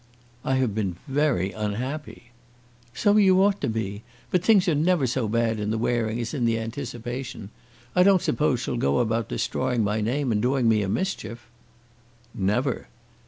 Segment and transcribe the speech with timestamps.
[0.43, 2.31] "I have been very unhappy."
[2.91, 4.01] "So you ought to be.
[4.31, 7.51] But things are never so bad in the wearing as in the anticipation.
[7.95, 11.45] I don't suppose she'll go about destroying my name and doing me a mischief?"
[12.33, 12.87] "Never."